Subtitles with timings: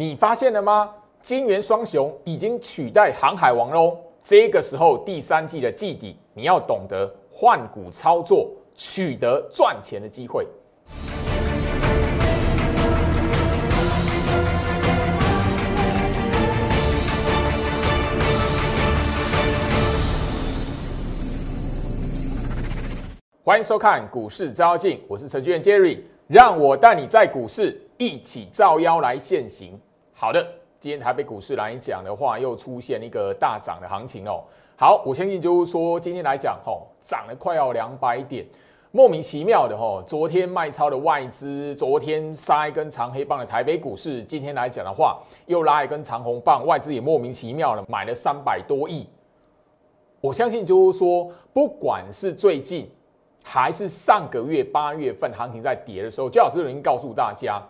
[0.00, 0.88] 你发现了吗？
[1.20, 3.98] 金元双雄已经取代航海王喽。
[4.22, 10.46] 这个时候第三季的季底，你要懂得换股操作，取得赚钱的机会。
[23.42, 29.76] 欢迎收看股市招妖镜，我是程序员 Jerry，让我带你在股市一起照妖来现行。
[30.20, 30.44] 好的，
[30.80, 34.42] 今天台北股市来讲的话，又出现一个大涨的行情哦。
[34.76, 38.44] 好，我相信就是说今天来讲，吼涨了快要两百点，
[38.90, 40.02] 莫名其妙的吼。
[40.04, 49.08] 昨天卖超的外资，昨天杀一根长黑棒的台北股市，今天来讲的话，又拉一根长红棒，外资也莫名其妙的买了三百多亿。
[50.20, 52.90] 我相信就是说，不管是最近。
[53.40, 57.62] 还是上个月八月份行情在跌的时候，焦老师已经告诉大家，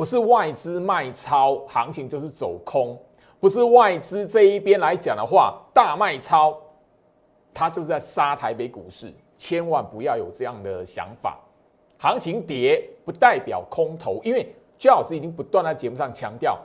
[0.00, 2.96] 不是外资卖超，行情就是走空；
[3.38, 6.58] 不是外资这一边来讲的话，大卖超，
[7.52, 9.12] 它就是在杀台北股市。
[9.36, 11.38] 千万不要有这样的想法，
[11.98, 16.58] 行情跌不代表空头，因为焦老师已经不断在节目上强调，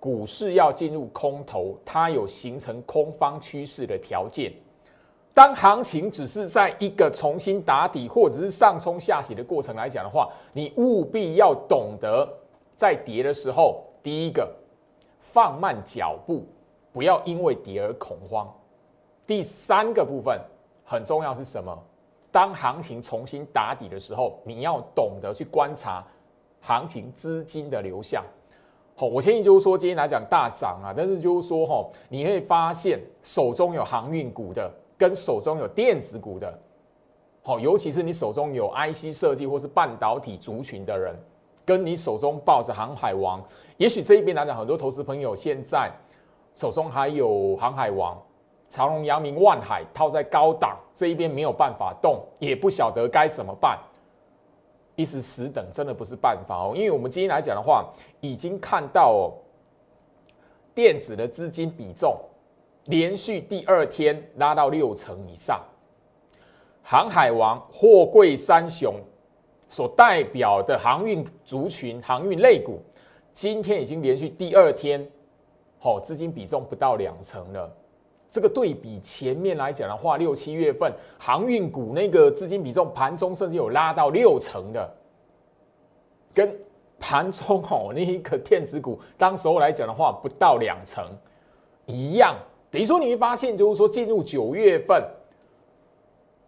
[0.00, 4.52] 股市要进入空头，它有形成空方趋势的条件。
[5.34, 12.28] 当行情只是在一个重新打底或者是上冲下洗的过程来讲的话，你务必要懂得
[12.76, 14.54] 在跌的时候，第一个
[15.18, 16.44] 放慢脚步，
[16.92, 18.46] 不要因为跌而恐慌。
[19.26, 20.38] 第三个部分
[20.84, 21.76] 很重要是什么？
[22.30, 26.04] 当行情重新打底的时候，你要懂得去观察
[26.60, 28.22] 行情资金的流向。
[28.94, 34.70] 好，我建议就是说今天来讲大涨啊，但是就是说哈，你会发现手中有航运股的。
[35.02, 36.56] 跟手中有电子股的，
[37.42, 41.12] 好，尤其是你手中有 IC 设计或是半导体族群的人，
[41.64, 43.42] 跟你手中抱着航海王，
[43.78, 45.90] 也许这一边来讲，很多投资朋友现在
[46.54, 48.16] 手中还有航海王、
[48.70, 53.76] 长隆、阳明、万海套在高档这一边没有办法动，也不晓得该怎么办，
[54.94, 56.74] 一时死等真的不是办法哦。
[56.76, 59.34] 因为我们今天来讲的话，已经看到哦，
[60.72, 62.16] 电子的资金比重。
[62.86, 65.60] 连续第二天拉到六成以上，
[66.82, 68.94] 航海王、货柜三雄
[69.68, 72.80] 所代表的航运族群、航运类股，
[73.32, 75.08] 今天已经连续第二天，
[75.78, 77.72] 好资金比重不到两成了。
[78.30, 84.94] 这个对比前面来讲的话，六七月份航运股那个资金比重盘中甚至有拉到六成的，
[86.34, 86.58] 跟
[86.98, 91.04] 盘中哦那一个电子股当时候来讲的话，不到两成
[91.86, 92.34] 一样。
[92.72, 95.04] 等于说你会发现，就是说进入九月份，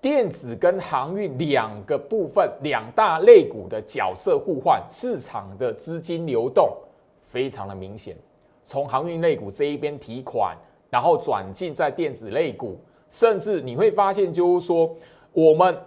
[0.01, 6.75] 电子跟航运两个部分、两大类股的角色互换，市场的资金流动
[7.21, 8.17] 非常的明显。
[8.65, 10.57] 从航运类股这一边提款，
[10.89, 12.79] 然后转进在电子类股，
[13.11, 14.91] 甚至你会发现，就是说
[15.31, 15.79] 我们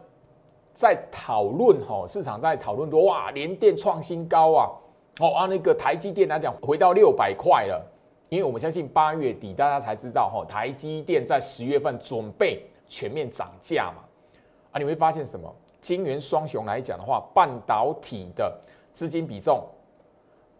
[0.75, 4.69] 在讨论哈，市场在讨论说哇，连电创新高啊，
[5.19, 7.83] 哦啊，那个台积电来讲回到六百块了。
[8.29, 14.03] 因为我们相信八月底大家才知道哈，台积电在十月份准备全面涨价嘛，
[14.71, 15.53] 啊，你会发现什么？
[15.79, 18.53] 金元双雄来讲的话，半导体的
[18.91, 19.63] 资金比重，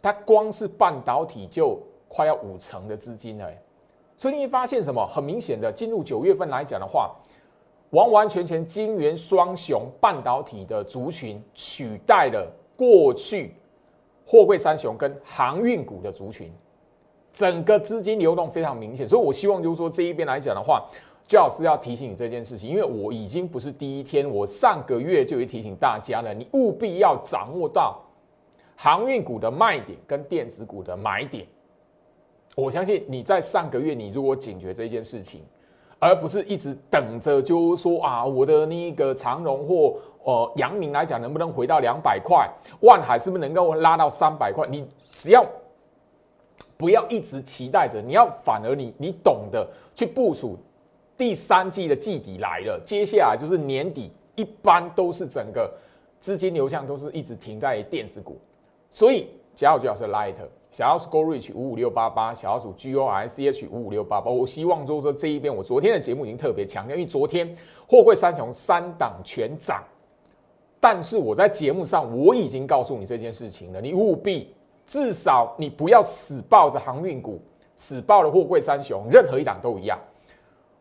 [0.02, 3.52] 它光是半导体就快要五成的资金了，
[4.16, 5.06] 所以你会发现什么？
[5.06, 7.14] 很明显的，进入九月份来讲的话，
[7.90, 13.54] 完完全全金元双雄半导体的族群取代了过去
[14.26, 16.50] 货柜三雄跟航运股的族群。
[17.38, 20.84] 整个资金流动非常明显，所以我希望就是说这一边来讲的话，
[21.28, 28.02] 最好是要提醒你这件事情，因为我已经不是第一天，我上个月就已提醒大家了，你务必要掌握到
[28.76, 31.46] 航运股的卖点跟电子股的买点。
[32.56, 35.44] 我相信你在上个月，你如果警觉这件事情，
[36.00, 42.50] 而不是一直等着就是说啊，我的那个长荣或呃阳明来讲，能不能回到两百块？
[42.82, 44.68] 万海是不是能够拉到三百块？
[44.68, 45.46] 你只要。
[46.78, 50.56] 不要一直期待着，你要反而你你懂得去部署
[51.18, 55.74] 第三季的季底来了，接下来就是年底，一般都是整个
[56.20, 58.38] 资金流向都是一直停在电子股，
[58.92, 60.36] 所以加号最好是 Light，
[60.70, 67.58] 小要是 Go Reach 五五六八八，小要数 G O I C H 五五六八八，我希望就是说这一边，我昨天的节目已经特别强调，因为昨天
[67.88, 69.84] 货柜三雄三档全涨，
[70.80, 74.54] 但是我在节目上我已经告诉你这件事情了，你务必。
[74.88, 77.40] 至少你不要死抱着航运股，
[77.76, 80.00] 死抱着货柜三雄，任何一档都一样。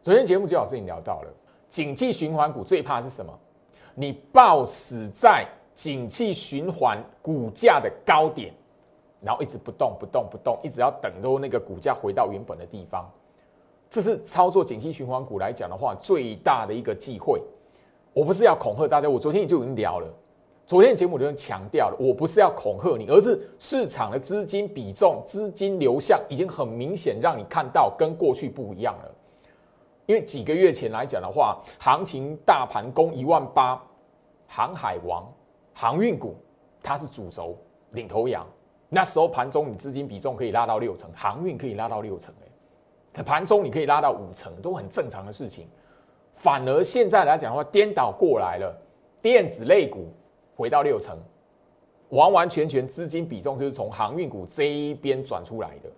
[0.03, 1.31] 昨天节目最好是你聊到了，
[1.69, 3.37] 景气循环股最怕是什么？
[3.97, 5.45] 你抱死在
[5.75, 8.55] 景气循环股价的高点，
[9.21, 13.11] 然后一直不动不动不动，一直要等到那个股价回到原本的地方。
[13.91, 17.43] 这是操作景气循环股来讲的话，最大的一个忌讳。
[18.13, 20.09] 我不是要恐吓大家，我昨天就已经聊了。
[20.67, 29.15] 昨天节目就强调了，我不是要恐吓你，而是市场的资金比重、资金流向已经很明显，让你看到跟过去不一样了。
[30.07, 33.81] 因为几个月前来讲的话，行情大盘攻一万八，
[34.49, 35.25] 航海王、
[35.73, 36.35] 航运股
[36.83, 37.57] 它是主轴
[37.93, 38.45] 领头羊。
[38.89, 42.35] 那时候盘中你资金比重可以拉到六成，航运可以拉到六成，
[43.15, 45.69] 哎，盘中你可以拉到五成，都很正常的事情。
[46.33, 48.77] 反而现在来讲的话，颠倒过来了，
[49.23, 50.09] 电子类股。
[50.57, 51.17] 回到六成，
[52.09, 55.91] 完完全全资金比重就是从航运股这一边转出来的，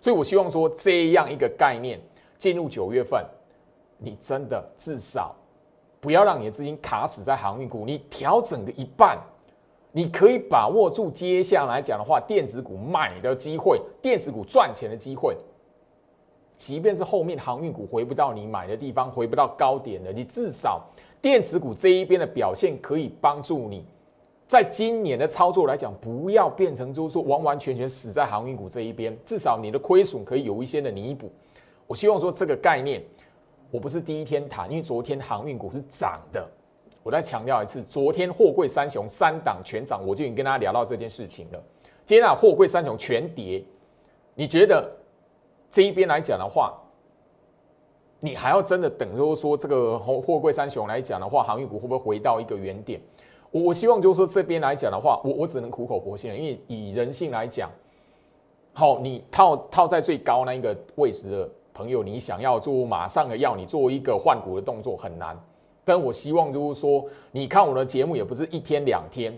[0.00, 2.00] 所以我希望说这样一个概念
[2.38, 3.24] 进入九月份，
[3.98, 5.34] 你真的至少
[6.00, 9.18] 不要让你的资金卡死在航运股，你调整个一半，
[9.90, 15.36] 你可以把握住接下来讲的话，电子股买的机会，电子股赚钱的机会，
[16.56, 20.84] 即便是后面航运股回不到你买的地方，回不到高点的，你至少
[21.20, 23.84] 电子股这一边的表现可以帮助你。
[24.46, 31.32] 在今年的操作来讲，不要变成就是说完完全全死在航运股这一边，至少你的亏损可以有一些的弥补。
[31.86, 33.02] 我希望说这个概念，
[33.70, 36.46] 我不是第一天谈，因为昨天航运股是涨的。
[37.02, 41.62] 我再强调一次，昨天货柜三雄三档全涨，我就已经跟大家聊到这件事情了。
[42.06, 43.62] 今天啊，货柜三雄全跌，
[44.34, 44.90] 你觉得
[45.70, 46.72] 这一边来讲的话，
[48.20, 53.00] 你还要真的等，就是说这个货货柜三雄来讲的话，航运股会不会回到一个原点？
[53.54, 57.70] 我我希望就是说这边来讲的话，我我只能苦口婆心了，因为以人性来讲，
[58.72, 65.38] 好，你套套在最高那一个位置的朋友，你想要做马上的要你做一个换股的动作很难。
[65.84, 69.32] 但我希望就是说，你看我的节目也不是一天两天，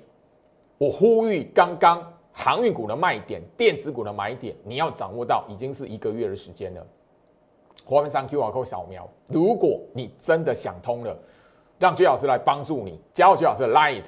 [0.79, 2.03] 我呼吁刚刚
[2.33, 6.87] 航运股的卖点、电子股的买点，你要掌握到已经是一个月的时间了。
[7.85, 11.15] 画面上 Q R code 扫描，如果你真的想通了。
[11.79, 14.05] 让居老师来帮助你，加入居老师的 Light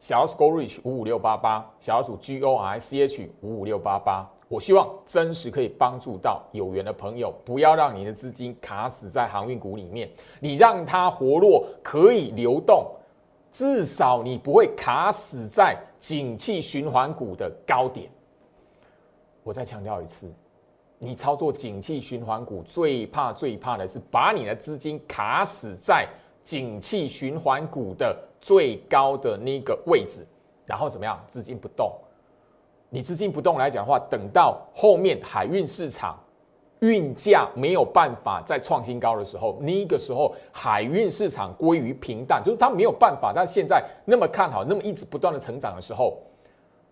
[0.00, 4.30] 小老鼠 Go Reach 五五六八八，小老鼠 G O R C H 五五六八八。
[4.48, 10.08] 我希望真实可以帮助到有缘的朋友，不要让你的资金卡死在航运股里面，
[10.38, 12.86] 你让它活络，可以流动，
[13.50, 18.10] 至少你不会卡死在景气循环股的高点。
[19.42, 20.30] 我再强调一次，
[20.98, 26.06] 你操作景气循环股最怕最怕的是把你的资金卡死在。
[26.44, 30.24] 景气循环股的最高的那个位置，
[30.66, 31.18] 然后怎么样？
[31.26, 31.90] 资金不动，
[32.90, 36.18] 你资金不动来讲的话，等到后面海运市场
[36.80, 46.18] 运价没有办法再创新高的时候，那个时候海运市场归于平淡，就是它没有办法在现在那么看好、那么一直不断的成长的时候，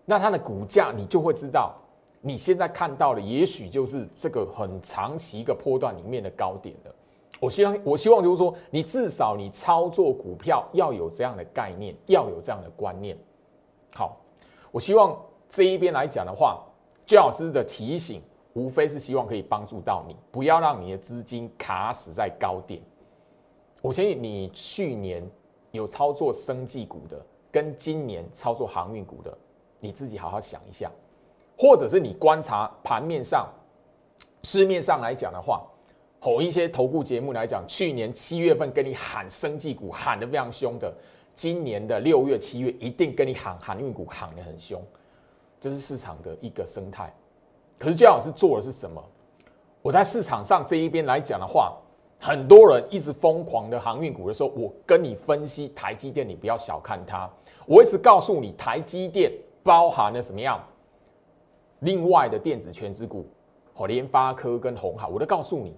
[0.03, 1.75] 那它的股价你就会知道，
[2.21, 6.95] 你现在看到的也许就是这个很长期一个波段里面的高点了。
[7.43, 13.17] 我希望，我希望就是说，你至少你操作股票要有这样的概念，要有这样的观念。
[13.93, 14.15] 好，
[14.71, 16.63] 我希望这一边来讲的话，
[17.05, 18.21] 姜老师的提醒，
[18.53, 22.81] 无非是希望可以帮助到你，不要让你的资金卡死在高点。
[23.81, 25.29] 我相信你去年
[25.71, 29.37] 有操作生技股的，跟今年操作航运股的，
[29.81, 30.89] 你自己好好想一下，
[31.57, 33.49] 或者是你观察盘面上、
[34.43, 35.61] 市面上来讲的话。
[36.23, 40.89] 吼一些投顾节目来讲，去年七月份跟你喊生技股喊得非常凶的，
[41.33, 44.81] 今年的六月、七月一定跟你喊航运股喊得很凶，
[45.59, 47.13] 这是市场的一个生态。
[47.77, 49.03] 可是姜老师做的是什么？
[49.81, 51.75] 我在市场上这一边来讲的话，
[52.17, 57.29] 很多人一直疯狂的航运股的时候，我跟你分析台积电，你不要小看它。
[57.65, 59.29] 我一直告诉你，台积电
[59.61, 60.63] 包含了什么样？
[61.79, 63.27] 另外的电子全资股，
[63.73, 65.75] 和联发科跟红海，我都告诉你。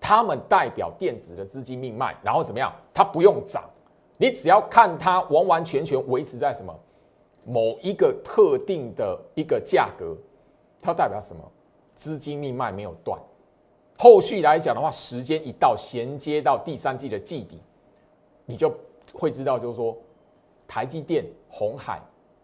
[0.00, 2.72] 他们代表电子的资金命脉，然后怎么样？
[2.94, 3.64] 它不用涨，
[4.16, 6.74] 你只要看它完完全全维持在什么
[7.44, 10.16] 某一个特定的一个价格，
[10.80, 11.42] 它代表什么？
[11.96, 13.18] 资金命脉没有断。
[13.98, 17.60] 后续来讲的话，时间一到，衔接到第三季的季底，
[18.46, 18.72] 你就
[19.12, 19.96] 会知道，就是说，
[20.68, 22.00] 台积电、红海、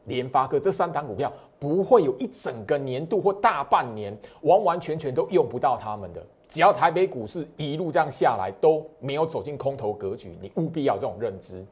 [0.06, 6.26] 联发科这三档股票，不会有一整个年度或大半年完完全全都用不到他们的。
[6.54, 11.66] 只要台北股市一路这样下来都没有走进空头格局，你务必要这种认知。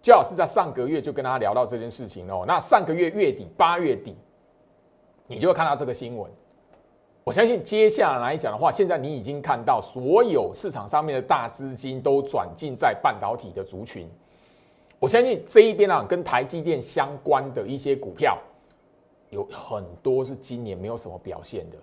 [0.00, 2.44] 最好是在上个月就跟大家聊到这件事情哦。
[2.46, 4.14] 那上个月月底八月底，
[5.26, 6.30] 你就会看到这个新闻。
[7.24, 14.08] 我相信接下来讲的话，现在你已经看到所有市场上面的大资金都转进在半导体的族群。
[15.00, 18.38] 我相信这一边啊，跟台积电相关的一些股票，
[19.30, 21.76] 有很多是今年没有什么表现的。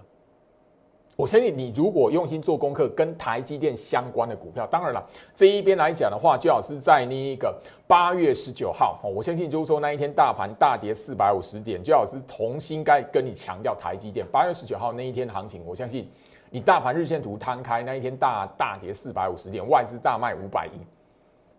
[1.15, 5.01] 我相信你如果用心做功课，跟台积电相关的股票，当然了，
[5.33, 7.57] 这一边来讲的话，就好是在那一个
[7.87, 14.25] 八月十九号，我相信就是说那一天大盘大跌四百五十点，就好是重新该跟你强调台积电。
[14.29, 16.09] 八月十九号那一天行情，我相信
[16.49, 20.79] 你大盘日线图摊开那一天大大跌四百五十点，外资大卖五百亿，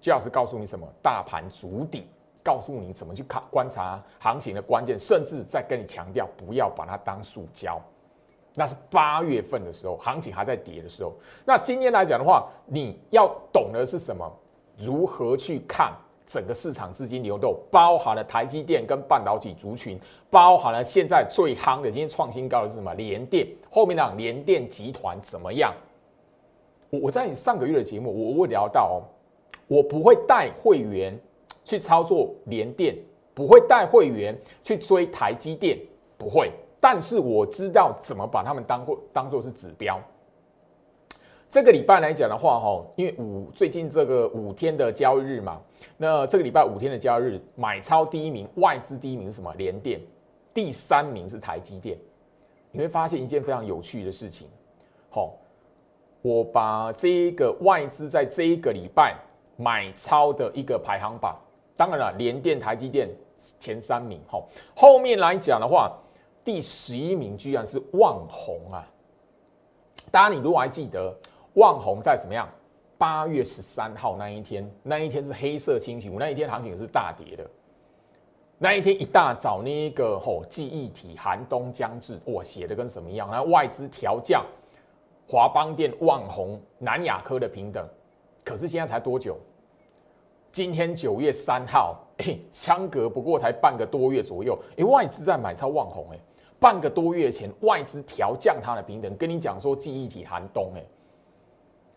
[0.03, 2.07] 就好是告诉你什么大盘足底，
[2.45, 7.81] 告诉你怎么去看观察行情的关键，甚至在跟你强调不要把它当塑胶。
[8.59, 11.13] 那是八月份的时候，行情还在跌的时候。
[11.45, 14.27] 那今天来讲的话，你要懂的是什么？
[14.79, 15.93] 如何去看
[16.27, 22.95] 整个市场资金流动，包含了台积电跟半导体族群，包含了现在最夯的，今天创新高的是什么？
[22.95, 25.75] 联电后面的联电集团怎么样？
[26.89, 28.97] 我我在你上个月的节目，我会聊到哦，
[29.69, 31.19] 我不会带会员
[31.63, 32.97] 去操作联电，
[33.35, 34.35] 不会带会员
[34.65, 35.79] 去追台积电，
[36.17, 36.51] 不会。
[36.81, 40.01] 但是我知道怎么把他们当过当做是指标。
[41.49, 45.59] 这个礼拜来讲的话，哈，因为五最近这个五天的交易日嘛，
[45.97, 49.55] 那这个礼拜五天的交易日，买超第一名，外资第一名是什么？
[49.55, 50.01] 联电，
[50.53, 51.97] 第三名是台积电。
[52.73, 54.49] 你会发现一件非常有趣的事情，
[55.09, 55.35] 好，
[56.21, 59.17] 我把这一个外资在这一个礼拜
[59.57, 61.41] 买超的一个排行榜，
[61.77, 63.09] 当然了，联电、台积电
[63.59, 65.97] 前三名，好，后面来讲的话。
[66.47, 68.89] 第十一名居然是旺宏啊！
[70.13, 71.13] 大家，你如果还记得，
[71.55, 72.49] 旺宏在怎么样？
[72.97, 77.45] 八月十三号那一天，那一天是黑色星期五，那一天行情是大跌的。
[78.59, 83.29] 那一天一大早，那一个吼记忆体寒冬将至，哇，写的跟什么一样？
[83.29, 84.47] 然后外资调降
[85.29, 87.85] 华邦电、旺宏、南亚科的平等。
[88.45, 89.37] 可是现在才多久？
[90.53, 91.97] 今天九月三号，
[92.53, 96.21] 相隔不过才半个多月左右，哎，外资在买超旺宏，哎。
[96.59, 100.83] 半个多月前，外资调降它的平等，跟你讲说记忆体寒冬，哎，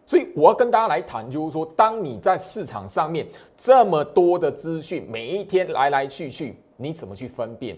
[0.06, 3.26] 所以我要跟大家来谈，就是说，当你在市场上面
[3.58, 7.78] 这么多的资讯，每一天来来去去，你怎么去分辨？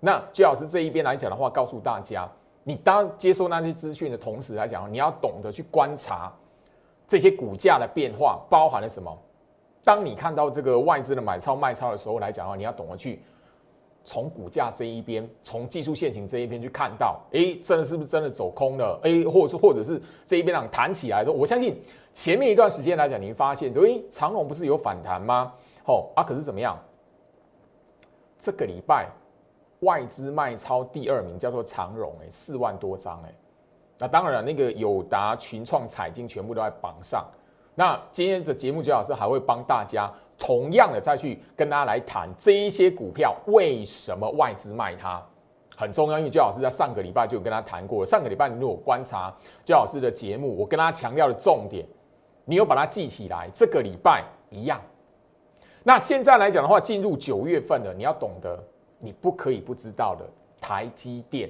[0.00, 2.28] 那最老师这一边来讲的话，告诉大家，
[2.64, 6.32] 你当接收那些资讯的同时来讲，你要懂得去观察
[7.06, 9.16] 这些股价的变化，包含了什么？
[9.84, 13.22] 当你看到这个外资的买超卖超的时候来讲的话，你要懂得去。
[14.06, 18.98] 从股价这一边，从技术线型这一边去看到，哎，真的是不是真的走空了？
[19.02, 21.76] 哎，或者是或者是这一边让弹起来的时候，我相信
[22.14, 25.52] 前面一段时间来讲，你会发现，哎，长龙不是有反弹吗？
[25.84, 26.78] 哦，啊，可是怎么样？
[28.40, 29.08] 这个礼拜
[29.80, 33.34] 外资卖超第二名叫做长荣，哎，四万多张，哎，
[33.98, 37.26] 那当然，那个友达、群创、彩金全部都在榜上。
[37.74, 40.10] 那今天的节目，姜老师还会帮大家。
[40.38, 45.24] 同样的，再去跟大家来谈这一些股票为什么外资卖它
[45.76, 48.06] 很重要，因为焦老师在上个礼拜就有跟他谈过了。
[48.06, 51.86] 上个礼拜你如果观察焦老师的节目，我跟他强调的重点，
[52.44, 53.50] 你有把它记起来。
[53.54, 54.80] 这个礼拜一样。
[55.82, 58.58] 那现在来讲的话，进入九月份了，你要懂得
[58.98, 60.24] 你不可以不知道的
[60.60, 61.48] 台积电。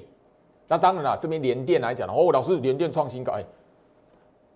[0.68, 3.44] 那当然了，这边联电来讲的话，哦，老师联电创新高，哎，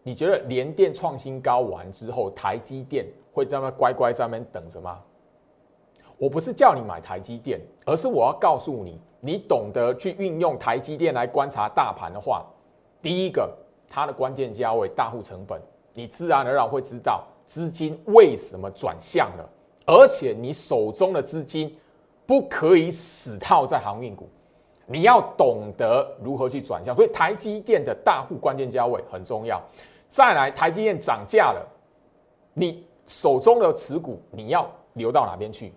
[0.03, 3.07] 你觉得联电创新高完之后，台积电？
[3.33, 4.99] 会在那乖乖在那边等着吗？
[6.19, 12.45] 我不是叫你买台积电，而是我要告诉你，你懂得去运用台积电来观察大盘的话，
[13.01, 13.51] 第一个
[13.89, 15.59] 它的关键价位、大户成本，
[15.95, 19.49] 你自然而然会知道资金为什么转向了，
[19.87, 21.75] 而且你手中的资金
[22.27, 24.29] 不可以死套在航运股，
[24.85, 26.95] 你要懂得如何去转向。
[26.95, 29.59] 所以台积电的大户关键价位很重要。
[30.11, 31.67] 再来，台积电涨价了，
[32.53, 32.85] 你。
[33.11, 35.73] 手中的持股你要留到哪边去？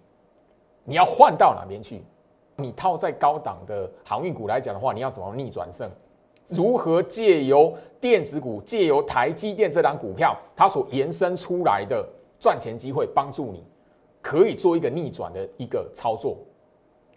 [0.83, 2.03] 你要换到哪边去？
[2.57, 5.89] 你套在高档的航运股来讲的话，你要怎么逆转胜？
[6.49, 12.07] 如何借由电子股、借由台积电这档股票，它所延伸出来的
[12.39, 13.63] 赚钱机会，帮助你
[14.21, 16.37] 可以做一个逆转的一个操作？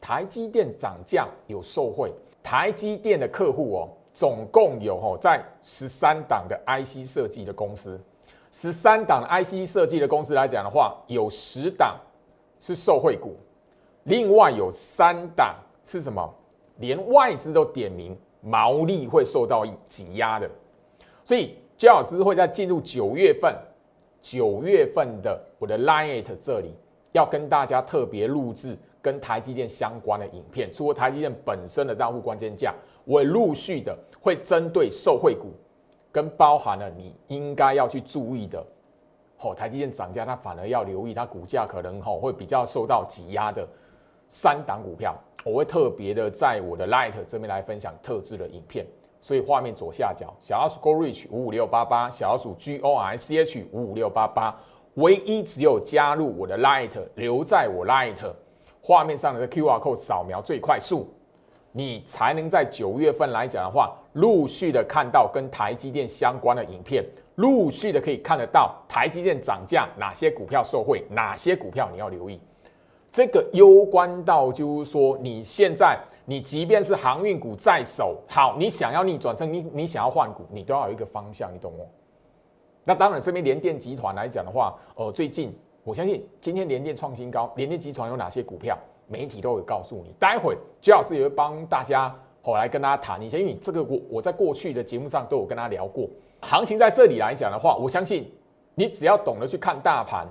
[0.00, 2.10] 台积电涨价有受惠，
[2.42, 8.00] 台积电的客户哦，总共有哦，在十三档的 IC 设计的公司。
[8.58, 11.94] 十三档 IC 设计的公司来讲的话，有十档
[12.58, 13.36] 是受惠股，
[14.04, 16.26] 另外有三档是什么？
[16.78, 20.48] 连外资都点名毛利会受到挤压的，
[21.22, 23.54] 所以焦老师会在进入九月份，
[24.22, 26.74] 九月份的我的 Line t 这里
[27.12, 35.52] 要跟大家特别录制跟台积电相关的影片，除了台积电本身的账户关键价，我陆续的会针对受惠股。
[36.16, 38.64] 跟包含了你应该要去注意的，
[39.36, 43.68] 吼，台积电涨价，它反而要留意它股价可能吼会比较受到挤压的
[44.30, 48.86] 三档股票，我会特别的在我的 Light 这边来分享特制的影片。
[49.20, 54.58] 所以画面左下角小老鼠 Go Reach 五五六八八，小老鼠 G O R C H 五五六八八，
[54.94, 58.16] 唯一只有加入我的 Light，留在我 Light
[58.80, 61.08] 画面上的 QR code 扫描最快速，
[61.72, 67.04] 你才能在九月份来讲的话，陆续的看到跟台积电相关的影片，
[67.36, 72.40] 陆续的可以看得到台积电涨价，哪些股票受惠，哪些股票你要留意。
[73.12, 81.84] 这个攸关到就是说，你现在你即便是航运股在手，好，你想要逆转胜，你你想要换股，你都要有一个方向，你懂吗？
[82.84, 85.54] 那当然，这边联电集团来讲的话，呃，最近
[85.84, 90.14] 我相信今天联电创新高，联电集团有哪些股票，媒体都会告诉你。
[90.18, 92.14] 待会朱老师也会帮大家
[92.52, 96.08] 我来跟大家谈一下，因为这个我我在过去的节目上都有跟大家聊过，
[96.40, 98.30] 行情在这里来讲的话，我相信
[98.74, 100.26] 你只要懂得去看大盘。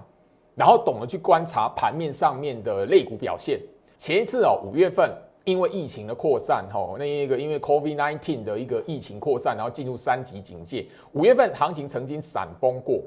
[0.58, 3.60] 然后懂得去观察盘面上面的类股表现。
[3.98, 10.86] 前一次哦，五月份因为疫情的扩散，吼，那一个因为 COVID-19 的一个疫情扩散，然后进入三级警戒。
[11.12, 13.02] 五月份行情曾经闪崩过，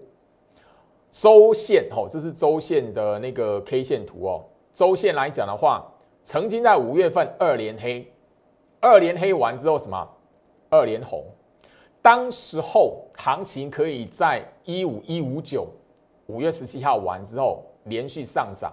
[1.10, 4.44] 周线吼，这是周线的那个 K 线图哦。
[4.74, 5.90] 周线来讲的话，
[6.22, 8.06] 曾经在五月份二连黑，
[8.80, 10.08] 二连黑完之后什么？
[10.70, 11.24] 二连红。
[12.00, 15.66] 当时候行情可以在一五一五九。
[16.26, 18.70] 五月十七号完之后，连续上涨，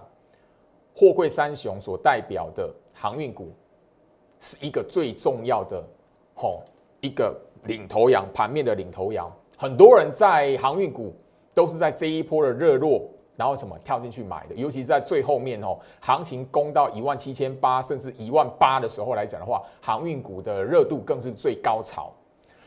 [0.94, 3.50] 货柜三雄所代表的航运股
[4.40, 5.82] 是一个最重要的
[6.34, 6.62] 吼
[7.00, 7.34] 一个
[7.64, 9.32] 领头羊，盘面的领头羊。
[9.56, 11.14] 很多人在航运股
[11.54, 22.12] 都是在这一波的热络，然后什么跳进去买的，尤其是在最后面哦，行情攻到一万七千八甚至一万八的时候来讲的话，航运股的热度更是最高潮。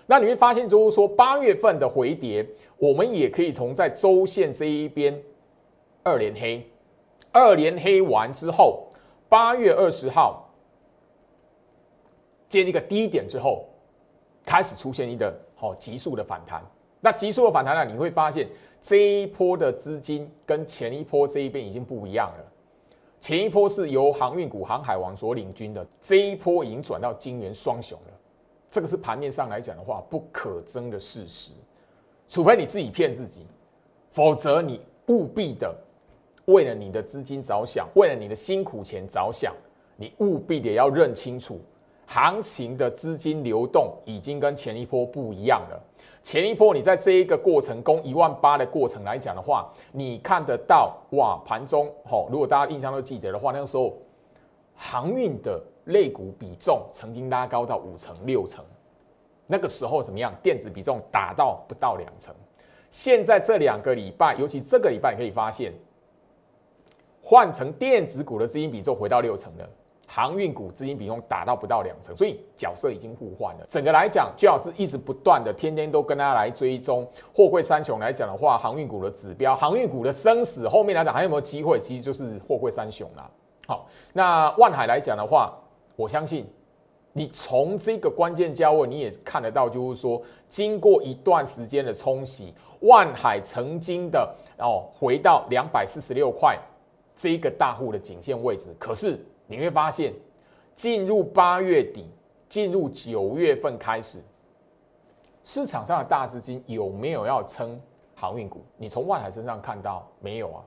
[0.06, 2.48] 那你会发现，就是说八月份的回跌，
[2.78, 5.20] 我们也可以从在周线这一边
[6.04, 6.68] 二连黑，
[7.32, 8.88] 二连黑完之后，
[9.28, 10.50] 八月二十号
[12.48, 13.66] 见一个低点之后，
[14.44, 16.64] 开始出现一个好急速的反弹。
[17.02, 18.50] 那急速的反弹呢，你会发现
[18.82, 22.46] 这一波的资金跟前一波这一边已经不一样了。
[23.20, 28.13] 前一波是由航运股、航海王所领军的，这一波已经转到金元双雄了。
[28.72, 31.52] 这个是盘面上来讲的话，不可争的事实。
[32.28, 33.46] 除非你自己骗自己，
[34.10, 35.76] 否则你务必的
[36.46, 39.54] 为了你的资金着想，为了你的辛苦钱着想，
[39.98, 41.60] 你务必的要认清楚，
[42.10, 45.80] 行情的资金流动已经跟前一波不一样了。
[46.24, 53.98] 前一波你在这一个过程攻一万八的过程来讲的话，你看得到哇，盘中好，如果大家印象都记得的话，那个时候
[54.76, 55.62] 航运的。
[55.86, 58.63] 类股比重曾经拉高到五成六成，
[59.48, 60.32] 那个时候怎么样？
[60.43, 62.32] 电子比重达到不到两成。
[62.91, 65.74] 现在这两个礼拜，尤其这个礼拜，可以发现，
[67.24, 69.67] 换成电子股的资金比重回到六成了，
[70.12, 73.65] 航运股资金比重达到不到两成，所以角色已经互换了。
[73.69, 81.80] 整个来讲，最好是一直不断的，天天都跟大家来追踪货柜三雄来讲的话，航运股的指标，航运股的生死，后面来讲还有没有机会？
[81.80, 83.30] 其实就是货柜三雄啦。
[83.67, 85.54] 好，那万海来讲的话。
[85.95, 86.48] 我相信，
[87.12, 96.58] 你从这个关键价位你也看得到，就是说，经过一段时间的冲洗，万海曾经的哦回到两百四十六块
[97.17, 98.74] 这一个大户的颈线位置。
[98.80, 99.19] 可是
[99.50, 100.14] 你会发现，
[100.76, 102.06] 进入八月底，
[102.48, 104.20] 进入九月份开始，
[105.44, 107.82] 市场上的大资金有没有要撑
[108.16, 108.64] 航运股？
[108.78, 110.62] 你从万海身上看到没有啊？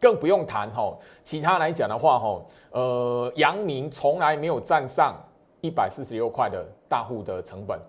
[0.00, 5.20] 更不用谈吼，其他来讲的话吼，呃，阳明从来没有站上
[5.60, 7.80] 一百四十六块的大户的成本。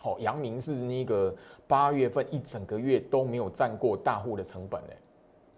[0.00, 1.34] 好，阳明是那个
[1.66, 4.96] 八月份一整个月都没有占过大户的成本诶，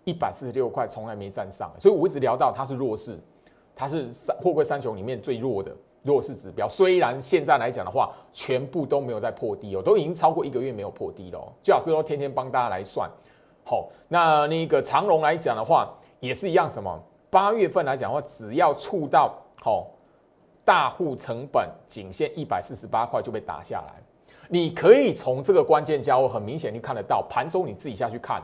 [0.04, 3.18] 一百四十六块从来没站上，所以我一直聊到它是弱势，
[3.74, 6.68] 它是三货柜三雄里面最弱的弱势指标。
[6.68, 11.52] 虽然现在来讲的话，全部都没有在破低哦，都已经超过一个月没有破低了。
[11.62, 13.10] 最好是说天天帮大家来算。
[13.62, 16.68] 好，那那个长龙来讲的话，也是一样。
[16.70, 16.98] 什么？
[17.28, 19.86] 八月份来讲的话，只要触到好
[20.64, 24.02] 大户成本仅限一百四十八块就被打下来。
[24.48, 28.42] 你可以从这个关键价位很明显就看得到，盘中你自己下去看，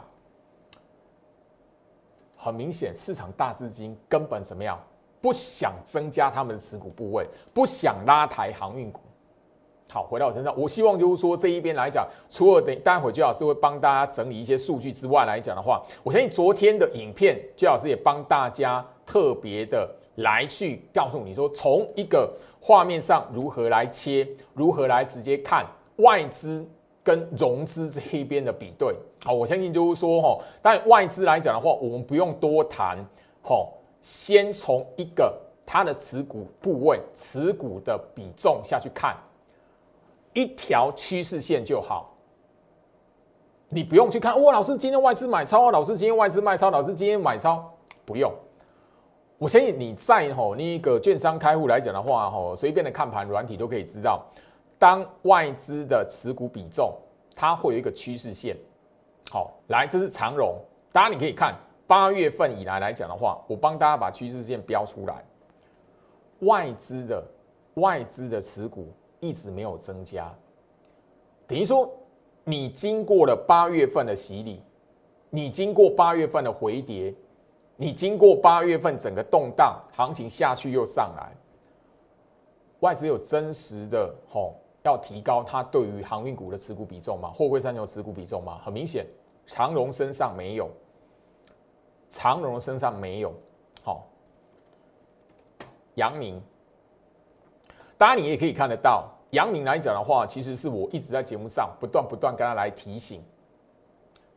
[2.46, 4.78] 很明显市场大资金根本怎么样，
[5.20, 9.00] 不想增加他们的持股部位，不想拉抬航运股。
[9.90, 26.64] 好，回到我身上，我希望就是说这一边来讲，除了等待会居老师会帮大家整理一些数据之外来讲的话，我相信昨天的影片，居老师也帮大家特别的来去告诉你说，从一个画面上如何来切，如何来直接看外资
[27.06, 28.92] 跟融资这一边的比对。
[29.24, 32.98] 好，我相信就是说哈，但外资来讲的话，我们不用多谈。
[33.42, 35.32] 好，先从一个
[35.64, 39.16] 它的持股部位、持股的比重下去看，
[40.32, 42.12] 一条趋势线就好。
[43.68, 47.72] 你不用去看，哇，老师今天外资买超，老师今天外资卖超，老师今天买超，
[48.04, 48.32] 不用。
[49.38, 54.26] 我相信你在吼那个券商开户来讲的话，吼随便的看盘软体都可以知道，
[54.78, 56.94] 当外资的持股比重，
[57.34, 58.56] 它会有一个趋势线。
[59.30, 60.58] 好，来，这是长荣，
[60.92, 61.54] 大家你可以看
[61.86, 65.24] 八月份以来来讲的话，我帮大家把趋势线标出来，
[66.40, 67.24] 外资的
[67.74, 70.32] 外资的持股一直没有增加，
[71.46, 71.90] 等于说。
[72.48, 74.62] 你经过了八月份的洗礼，
[75.30, 77.12] 你经过八月份的回跌，
[77.74, 81.32] 你经过八月份整个动荡行情下去又上来，
[82.78, 84.54] 外资有真实的吼
[84.86, 87.28] 要提高它对于航运股的持股比重吗？
[87.34, 88.60] 货柜三雄持股比重吗？
[88.64, 89.04] 很明显，
[89.46, 90.70] 长荣身上没有，
[92.08, 93.32] 长荣身上没有，
[93.82, 94.06] 好，
[95.96, 96.40] 阳明，
[97.98, 99.12] 当然你也可以看得到。
[99.30, 103.20] 阳明来讲的话，其实是我一直在节目上不断不断跟他来提醒，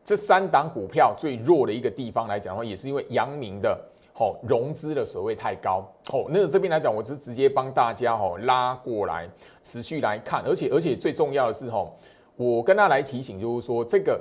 [0.04, 3.80] 这三档股票最弱的一个地方来讲的话，也是因为阳明的
[4.12, 5.84] 吼融资的水位太高。
[6.06, 9.28] 吼，那这边来讲，我是直接帮大家吼拉过来，
[9.62, 11.96] 持续来看，而且而且最重要的是吼，
[12.36, 14.20] 我跟他来提醒，就是说这个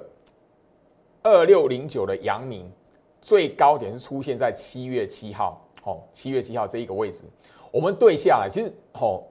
[1.23, 2.71] 二六零九的阳明
[3.21, 7.21] 最高点是出现在七月七号，吼七月七号这一个位置，
[7.71, 9.23] 我们对下来，其实吼。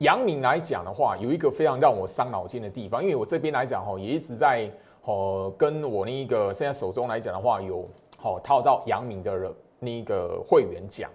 [0.00, 4.70] 阳明来讲的话，有一个非常让我伤脑筋的地方，因为我这边来讲哈，也一直在
[5.04, 7.88] 哦跟我那一个现在手中来讲的话，有
[8.26, 11.08] 好套到阳明的那个会员讲，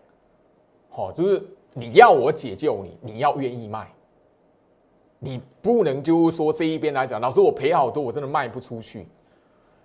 [0.89, 3.91] 好就是你要我解救你，你要愿意卖，
[5.19, 9.05] 你不能就是说这一边来讲，老师我赔好多，我真的卖不出去。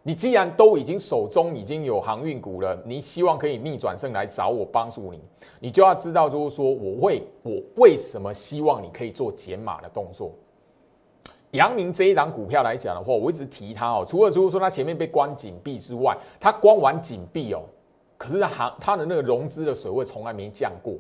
[0.05, 5.21] 你既然都已经手中已经有航运股了，你希望可以逆转胜来找我帮助你，
[5.59, 10.31] 你就要知道，就是说我会我为什么希望你可以做减码的动作。
[11.53, 17.63] 阳明这一档股票来讲的话，我一直提它哦，除了就是说它前面被关紧闭之外，它关完紧闭哦，
[18.17, 20.95] 可是它行它的那个融资的水位从来没降过。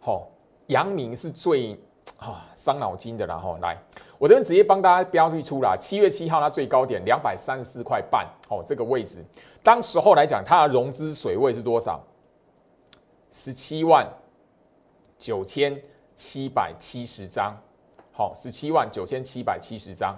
[0.00, 0.28] 好，
[0.66, 1.78] 阳明是最
[2.18, 3.76] 啊伤脑筋的，然后来。
[4.16, 9.22] 我这边直接帮大家标记出来，七月七号它最高点两百三十四块半，哦，这个位置，
[9.62, 12.02] 当时候来讲，它的融资水位是多少？
[13.32, 14.08] 十七万
[15.18, 15.78] 九千
[16.14, 17.54] 七百七十张，
[18.16, 20.16] 好，十七万九千七百七十张。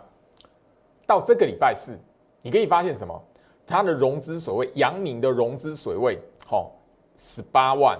[1.06, 1.98] 到这个礼拜四，
[2.42, 3.18] 你可以发现什么？
[3.66, 6.70] 它的融资水位，阳明的融资水位，好，
[7.16, 7.98] 十八万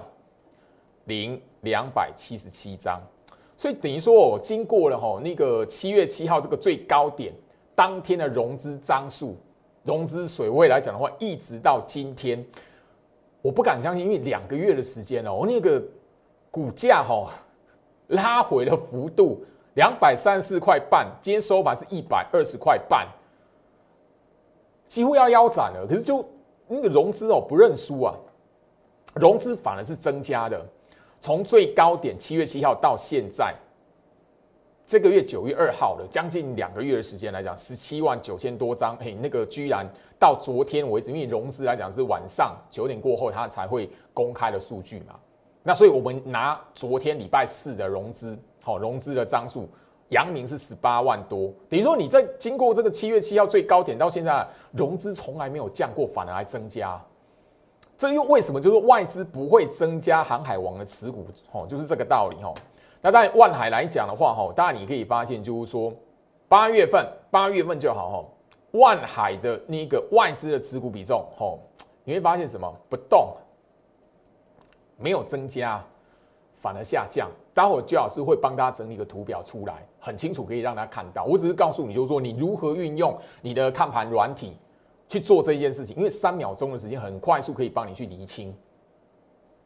[1.05, 3.01] 零两百七十七张。
[3.57, 7.33] 所以等于说，我经过了哈那个七月七号这个最高点
[7.73, 9.35] 当天的融资张数、
[9.83, 12.45] 融资水位来讲的话，一直到今天，
[13.41, 15.83] 我不敢相信，因为两个月的时间哦，那个
[16.51, 17.33] 股价哈
[18.09, 19.43] 拉回的幅度
[19.77, 23.07] 两百三十四块半，今天收盘是一百二十块半，
[24.87, 25.85] 几乎要腰斩了。
[25.87, 26.27] 可是就
[26.67, 28.11] 那个融资哦不认输啊，
[29.13, 30.59] 融资反而是增加的。
[31.19, 33.53] 从最高点七月七号到现在，
[34.87, 39.87] 这个月九月二号了，将近两个月的时间来讲，十七万九千多张，嘿，那个居然
[40.17, 45.13] 到昨天为止，因为融资来讲是晚上九点过后，它才会公开的数据嘛。
[45.61, 48.35] 那所以我们拿昨天礼拜四的融资，
[48.67, 49.65] 好，融资的张数，
[50.09, 57.01] 阳明是十八万多，等于说你在经过这个七月七号最高点到现在，融资从来没有降过，反而还增加。
[57.97, 58.59] 这又为什么？
[58.59, 62.53] 就是外资不会增加航海王的持股，吼，就是这个道理，吼。
[63.01, 65.93] 那在万海来讲的话，吼，当然你可以发现，就是说
[66.49, 68.33] 八月份，八月份就好，吼，
[68.71, 71.57] 万海的那个外资的持股比重，吼，
[72.03, 72.69] 你会发现什么？
[72.89, 73.33] 不动，
[74.97, 75.81] 没有增加，
[76.57, 77.29] 反而下降。
[77.53, 81.23] 待会儿焦老师会帮大家整理个图表出来，很清楚可以让大家看到。
[81.23, 84.57] 我只是告诉你，就是说你如何运用你的看盘软体。
[85.09, 88.53] 去做这件事情，因为三秒钟的时间很快速可以帮你去厘清。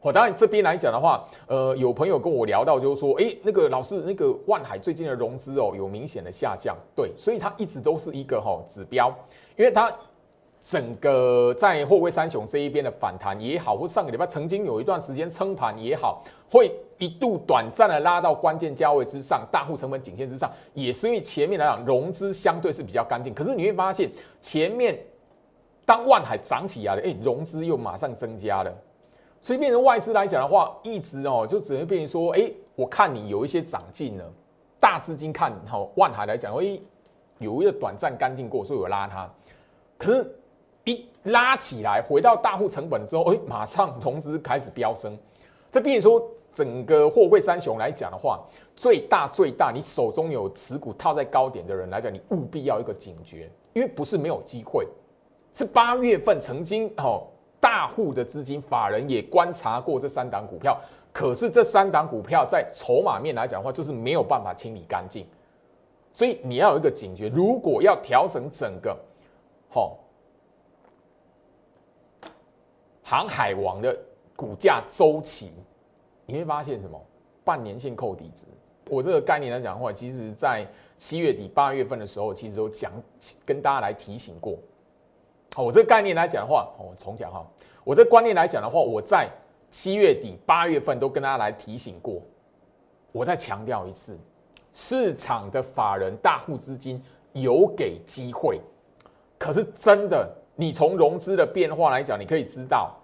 [0.00, 9.12] 我当然这边来讲的话，呃，有朋友跟我聊到，就是说，哎，那个老师，那个万海最近的融资哦有明显的下降，对，所以它一直都是一个哈指标，
[9.56, 9.92] 因为它
[10.62, 24.98] 整个在货柜三雄这一边的反弹也好，或上个礼拜曾经有一段时间撑盘也好，会一度短暂的拉到关键价位之上，大户成本颈线之上，也是因为前面来讲融资相对是比较干净，可是你会发现前面。
[25.84, 28.72] 当万海涨起来了，哎，融资又马上增加了，
[29.40, 34.24] 所以变成外资来讲的话，一直哦就只能变成说，哎，我看你有一些长进了，
[34.78, 36.78] 大资金看好万海来讲，哎，
[37.38, 39.28] 有一个短暂干净过，所以我拉它。
[39.98, 40.32] 可是
[40.84, 45.16] 一拉起来，回到大户成本之后，哎，马上融资开始飙升。
[45.70, 48.40] 这比如说整个货柜三雄来讲的话，
[48.74, 54.86] 最大最大，你手中有持股套在高点的人来讲，你务必要一个警觉，因为不是没有机会，
[55.54, 57.22] 是八月份曾经哦，
[57.60, 60.78] 大户的资金法人也观察过这三档股票，
[61.12, 65.24] 可是这三档股票在筹码面来讲的话，就是没有办法清理干净，
[66.12, 68.94] 所以你要有一个警觉，如果要调整整个，
[69.70, 69.96] 好。
[73.12, 73.94] 航海王的
[74.34, 75.52] 股价周期，
[76.24, 76.98] 你会发现什么？
[77.44, 78.46] 半年线扣底值。
[78.88, 82.90] 我这个概念来讲的话，其实在七月底八月份的时候，其实都讲
[83.44, 84.56] 跟大家来提醒过。
[85.54, 87.46] 好，我这个概念来讲的话，我重讲哈。
[87.84, 89.28] 我这观念来讲的话，我在
[89.70, 92.22] 七月底八月份都跟大家来提醒过。
[93.12, 94.18] 我再强调一次，
[94.72, 96.98] 市场的法人大户资金
[97.34, 98.58] 有给机会，
[99.38, 102.96] 可是真的，你从融资的变化来讲，你可以知道。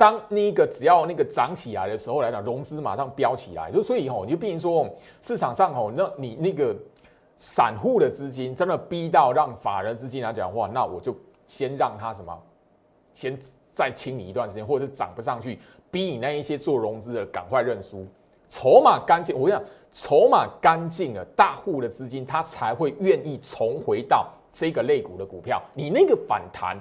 [0.00, 4.88] 当那个只要那个涨起来的时候来讲，融资马上飙起来，就所以吼，你就变成说
[5.20, 6.74] 市场上吼，那你那个
[7.36, 11.14] 散户的资金真的逼到让法人资金来讲的话，那我就
[11.46, 12.34] 先让他什么，
[13.12, 13.38] 先
[13.74, 15.58] 再清理一段时间，或者是涨不上去，
[15.90, 18.06] 逼你那一些做融资的赶快认输，
[18.48, 19.38] 筹码干净。
[19.38, 26.74] 我跟你讲，筹码干净了，大户的资金他才会愿意重回到这个类股的股票，你那个反弹。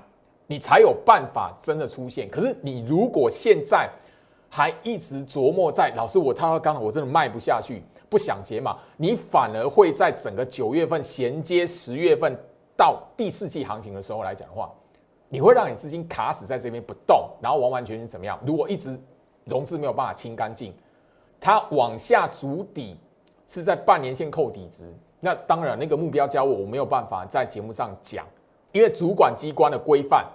[0.52, 2.28] 你才有办法真的出现。
[2.28, 3.88] 可是你如果现在
[4.50, 12.36] 还一直琢磨在老师，我套到刚好我真的卖不下去，不想解码，你反而会在整个九月份衔接十月份
[12.76, 14.72] 到第四季行情的时候来讲话，
[15.28, 18.40] 你会让你资金卡死在这边不动，然后完完全全怎么样？
[18.44, 19.00] 如果一直
[19.46, 20.74] 融资没有办法清干净，
[21.40, 22.98] 它往下筑底
[23.48, 28.26] 是在半年线扣底值，那当然那个目标交我我没有办法在节目上讲，
[28.72, 30.26] 因为主管机关的规范。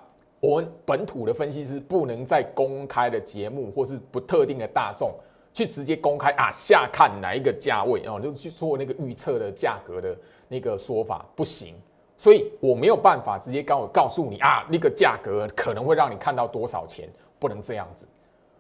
[0.44, 5.10] 我们本土的分析师不能在公开的节目或是不特定的大众
[5.54, 10.14] 去直接公开啊，下看哪一个价位哦，就去做那个预测的价格的
[10.46, 11.74] 那个说法不行，
[12.18, 18.06] 所以我没有办法直接告告诉你啊，那个价格可能会让你看到多少钱，不能这样子。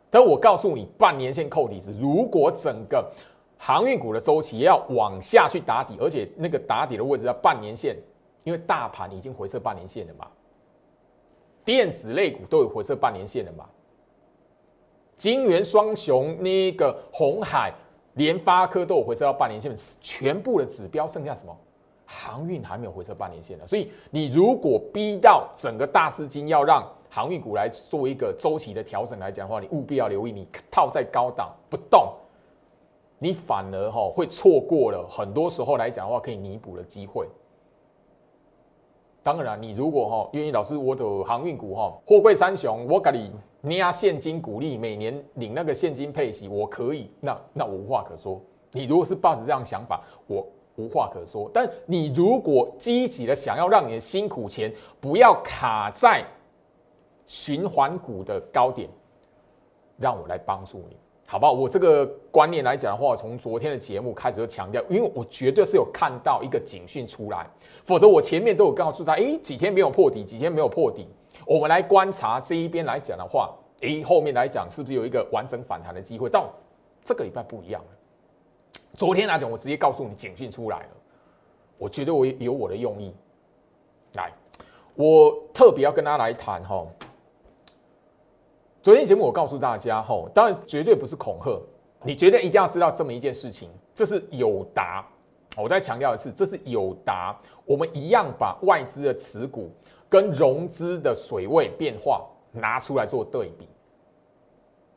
[0.08, 3.12] 但我告诉你，半年线扣底是，如果整个
[3.58, 7.94] 航运股的周期要往下去打底，而且那个打底的位置要半年线，
[8.44, 10.26] 因为大盘已经回撤半年线了嘛。
[11.64, 13.64] 电子类股都有回撤半年线的嘛？
[15.16, 17.72] 金元双雄、那个红海、
[18.14, 21.56] 联发科都有回撤到半年线，全部的指标剩下什么？
[22.06, 32.12] 航运还没有回撤半年线的，所以你如果逼到整个大资金要让航运股来做一个周期的调整来讲的话，你务必要留意，你套在高档不动，
[33.18, 37.26] 你反而哈会错过了很多时候来讲的话可以弥补的机会。
[39.24, 43.32] 当然，你如果哈愿意，老师我的航运股哈，货柜三雄，我给你
[43.62, 48.38] 捏现金股利，每年领那个现金配息，我可以，那那我无话可说。
[48.70, 51.50] 你如果是抱着这样想法，我无话可说。
[51.54, 56.22] 但你如果积极的想要让你的辛苦钱不要卡在
[57.26, 58.90] 循环股的高点，
[59.96, 60.98] 让我来帮助你。
[61.26, 61.52] 好不好？
[61.52, 67.48] 我这个观念来讲的话，从昨天的节目开始就强调，因为我绝对是有看到一个警讯出来，
[67.84, 71.08] 否则我前面都有告诉他，诶，几天没有破底，几天没有破底，
[71.46, 76.28] 我们来观察这一边来讲的话，诶，后面来讲是不是有一个完整反弹的机会？
[76.28, 76.50] 到
[77.02, 77.88] 这个礼拜不一样了。
[78.94, 80.88] 昨天来讲，我直接告诉你警讯出来了，
[81.78, 83.12] 我觉得我有我的用意。
[84.14, 84.30] 来，
[84.94, 86.86] 我特别要跟大家来谈哈。
[88.84, 91.58] 昨天节目我告诉大家，吼，当然绝对不是恐吓，
[92.02, 95.02] 你绝对一定要知道这么一件事情，这是友达，
[95.56, 99.70] 我再强调一次，这是友达，我们一样把外资的持股
[100.06, 103.66] 跟融资的水位变化拿出来做对比。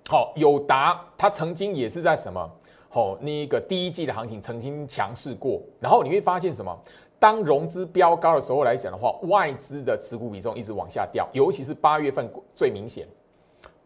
[0.09, 2.51] 好，友达它曾经也是在什么，
[2.89, 6.77] 好，那个第一季的行情曾经强势过，然后你会发现什么？
[7.19, 13.07] 当融资飙高的时候来讲的话，外资的持股比重一直往下掉，尤其是八月份最明显。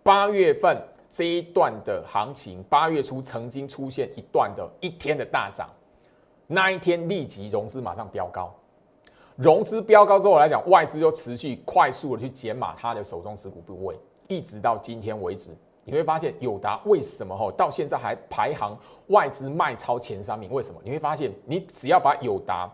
[0.03, 5.69] 八月份这一段的行情，八月初曾经出现一段的一天的大涨，
[6.47, 8.53] 那一天立即融资马上飙高，
[9.35, 13.95] 融资飙高之后来讲，外资就持续快速的去减码它的手中持股部位，
[14.27, 18.75] 一直到今天为止，你会发现友达为什么哈到现在还排行
[19.07, 20.51] 外资卖超前三名？
[20.51, 20.81] 为什么？
[20.83, 22.67] 你会发现，你只要把友达。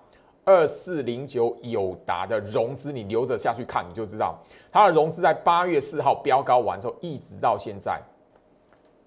[0.48, 4.40] 二四零九友达的融资，你留着下去看，你就知道
[4.72, 8.02] 它的融资在八月四号飙高完之后，一直到现在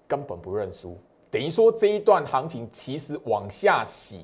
[0.07, 0.95] 根本不认输。
[1.31, 4.23] 等于说这一段行情其实往下洗，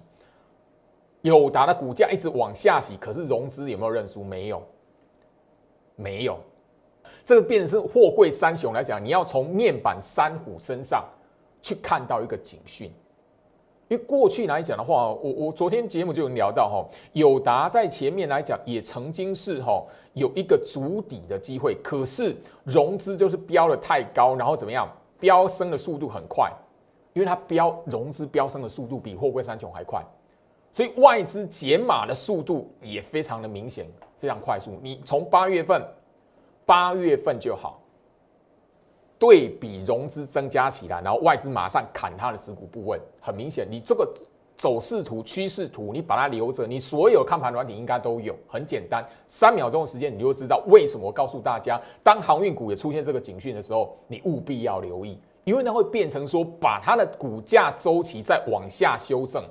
[1.23, 4.23] 友达的股价一直往下洗，可是融资有没有认输？
[4.23, 4.61] 没有。
[5.95, 6.37] 没有。
[7.25, 11.03] 这个变成是货柜三雄来讲，你要从面板三虎身上
[11.63, 12.91] 去看到一个警讯。
[13.87, 24.87] 因为过去来讲的话，我我昨天节目就有聊到哈，友达在前面来讲也曾经是哈有一个足底的机会，可是融资就是飙的太高，然后怎么样，
[25.19, 26.51] 飙升的速度很快，
[27.13, 30.03] 因为它飙融资飙升的速度比货柜三雄还快，
[30.71, 33.85] 所以外资减码的速度也非常的明显，
[34.17, 34.77] 非常快速。
[34.81, 35.81] 你从八月份。
[36.67, 37.79] 八月份就好，
[39.19, 44.07] 对比融资增加起来，然后外资马上砍它的持股部位，很明显，你这个
[44.55, 51.05] 走势图、趋势图，你把它留着，你所有看盘软体应该都有，很简单，三秒钟的时间，你就知道为什么。
[51.07, 59.43] 我告诉大家，当航运股也出现这个警讯的时候，你务必要留意，因为它会变成说，把它的股价周期再往下修正。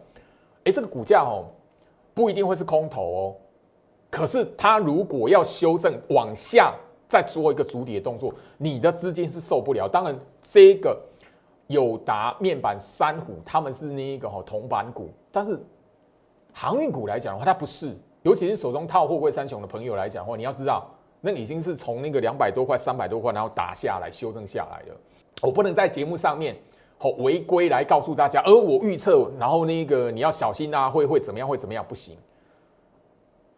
[0.64, 1.44] 哎，这个股价哦，
[2.14, 3.34] 不一定会是空头哦，
[4.10, 6.72] 可是它如果要修正往下。
[7.08, 9.88] 再做一个主底的动作，你的资金是受不了。
[9.88, 11.00] 当然，这个
[11.68, 15.58] 友达面板三虎他们是那一个哈铜板股，但是
[16.52, 17.96] 航运股来讲的话，它不是。
[18.22, 20.90] 尤其是手中套货柜三雄的朋友来讲的话，你要知道，
[21.20, 24.96] 那已经是从那个两百多块、三百多块，然后打下来、修正下来的。
[25.42, 26.56] 我不能在节目上面
[26.98, 31.46] 好违规来告诉大家，而我预测，然后那个你要小心啊，会会怎么样？
[31.46, 31.84] 会怎么样？
[31.86, 32.16] 不行。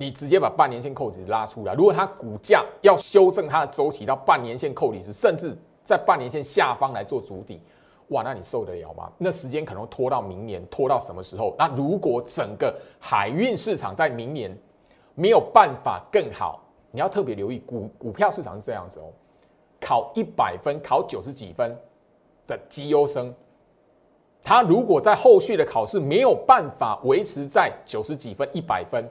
[0.01, 7.61] 你直接把半年线扣底拉出来，如果它股价要修正它的周期到半年线扣底时，甚至在半年线下方来做主底，
[8.11, 9.11] 哇，那你受得了吗？
[9.19, 11.53] 那时间可能拖到明年，拖到什么时候？
[11.59, 14.57] 那如果整个海运市场在明年
[15.17, 19.11] 没有办法更好，你要特别留意股股票市场是这样子哦，
[19.81, 21.77] 考一百分，考九十几分
[22.47, 23.35] 的绩优生，
[24.45, 29.05] 他如果在后续的考试没有办法维持在九十几分、一百分。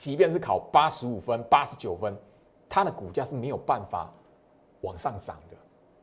[0.00, 2.16] 即便是考八十五分、八十九分，
[2.70, 4.10] 它的股价是没有办法
[4.80, 5.56] 往上涨的，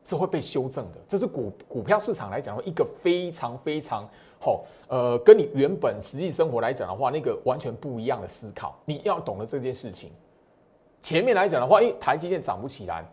[0.04, 0.98] 是会被修正的。
[1.08, 4.08] 这是股股票市场来讲的话，一个非常非常
[4.40, 8.78] 好，呃，跟你原本实际生活来讲的话，那个完全不一样的思考。
[8.84, 10.12] 你要懂得这件事情。
[11.02, 13.04] 前面来讲的话，诶，台积电涨不起来，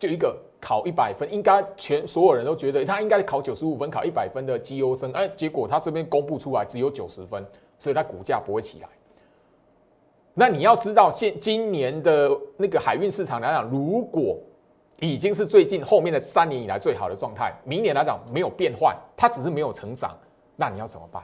[0.00, 7.46] 就一个考一百分，应该全所有人都觉得他应该考九十五分，考一百分的绩优生，哎，结果他这边公布出来只有九十分，
[7.78, 8.88] 所以他股价不会起来。
[10.34, 14.36] 那你要知道，今今年的那个海运市场来讲，如果
[14.98, 20.16] 已经是最近后面的三年以来最好的状态，明年来讲没有变换，它只是没有成长，
[20.56, 21.22] 那你要怎么办？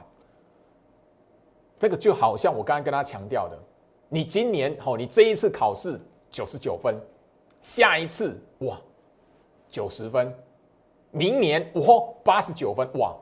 [1.77, 3.59] 这个就好像我刚刚跟他强调的，
[4.07, 6.95] 你今年哦，你这一次考试九十九分，
[7.61, 8.79] 下一次哇
[9.67, 10.33] 九十分，
[11.09, 13.13] 明年哇八十九分哇，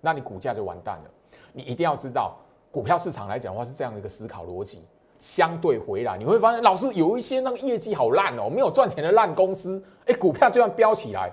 [0.00, 1.10] 那你股价就完蛋了。
[1.52, 2.36] 你一定要知道，
[2.70, 4.84] 股票市场来讲的话是这样的一个思考逻辑。
[5.20, 11.32] 相对回来，你会发现，老师有一些那个业绩好烂哦，没有赚钱的烂公司，哎，股票就算飙起来，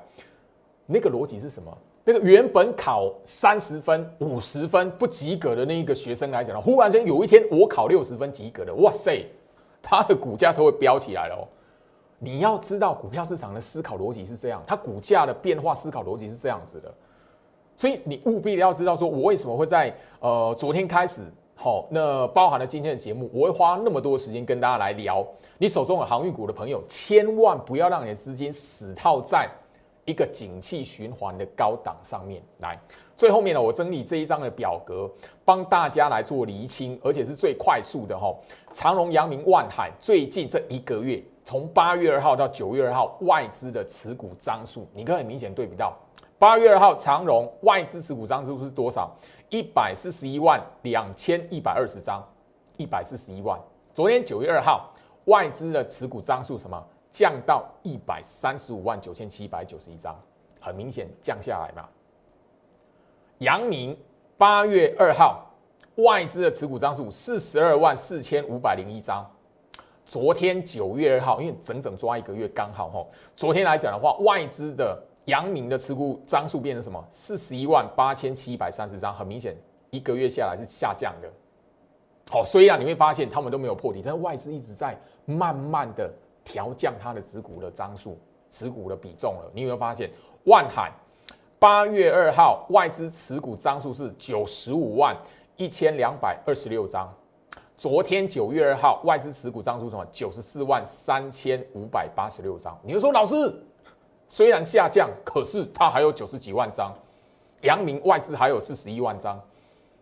[0.87, 1.77] 那个逻辑是什么？
[2.03, 9.25] 那个原本考三十分、五十分不及格的那一个学生来讲，忽然间有一天我考六十分及格了，哇塞，
[9.81, 11.47] 他的股价都会飙起来了哦。
[12.17, 16.91] 你要知道，股票市场的思考逻辑是这样，它股价的变化思考逻辑是这样子的，
[17.77, 21.21] 所以你务必要知道，说我为什么会在呃昨天开始。
[21.57, 25.25] 好，那包含了今天的节目，我会花那么多时间跟大家来聊。
[25.57, 29.49] 你手中有航运股的朋友，千万不要让你的资金死套在
[30.03, 32.77] 一个景气循环的高档上面来。
[33.15, 35.09] 最后面呢，我整理这一张的表格，
[35.45, 38.35] 帮大家来做厘清，而且是最快速的哈。
[38.73, 45.97] 长荣、阳明、万海最近这一个月，从八月二号到九月二号，外资的持股张数，你可以很明显对比到，
[46.37, 49.15] 八月二号长荣外资持股张数是多少？
[49.55, 52.21] 一百四十一万两千一百二十张，
[52.75, 53.57] 一百四十一万。
[53.93, 54.91] 昨天九月二号，
[55.25, 60.13] 外资的持股张数什么降到一百三十五万九千七百九十一张，
[60.59, 61.87] 很明显降下来嘛。
[63.37, 63.97] 阳明
[64.37, 65.49] 八月二号，
[66.03, 69.25] 外资的持股张数四十二万四千五百零一张。
[70.05, 75.01] 昨天九月二号，因为整整抓一个月刚好吼，昨天来讲的话，外资的。
[75.25, 77.03] 阳明的持股张数变成什么？
[77.09, 79.55] 四十一万八千七百三十张，很明显
[79.89, 81.29] 一个月下来是下降的。
[82.29, 86.11] 好，虽然你会发现他们都没有破底，但是外资一直在慢慢的
[86.43, 88.19] 调降它的持股的张数、
[88.49, 89.51] 持股的比重了。
[89.53, 90.09] 你有没有发现？
[90.45, 90.91] 万海
[91.57, 95.15] 八月二号外资持股张数是九十五万
[95.55, 97.11] 一千两百二十六张，
[97.75, 100.05] 昨天九月二号外资持股张数什么？
[100.11, 102.77] 九十四万三千五百八十六张。
[102.83, 103.51] 你就说老师？
[104.27, 106.93] 虽然下降，可是它还有九十几万张，
[107.61, 109.39] 阳明外资还有四十一万张，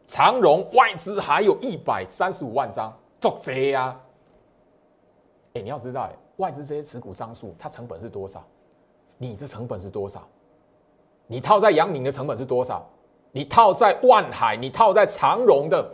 [0.08, 4.00] 长荣外资还有一百三十五万张，做贼呀！
[5.54, 8.44] 哎，你要知道，哎，外资这些持股张数，它成本是多少？
[9.18, 10.28] 你的成本是多少？
[11.28, 12.86] 你套在阳明的成本是多少？
[13.32, 15.90] 你套在万海，你套在长荣的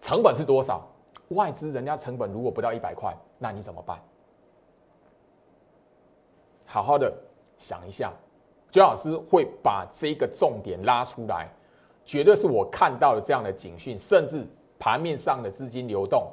[0.00, 0.86] 成本是多少？
[1.30, 3.98] 外资人家成本如果不到一百块，那你怎么办？
[6.64, 7.12] 好好的
[7.58, 8.12] 想一下，
[8.70, 11.48] 周老师会把这个重点拉出来，
[12.04, 14.46] 绝对是我看到了这样的警讯，甚至
[14.78, 16.30] 盘面上的资金流动